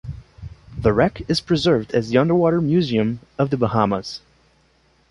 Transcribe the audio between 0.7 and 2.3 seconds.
The wreck is preserved as the